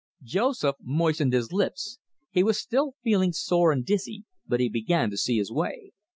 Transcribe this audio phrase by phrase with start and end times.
[0.23, 1.99] Joseph moistened his lips.
[2.31, 5.91] He was still feeling sore and dizzy, but he began to see his way.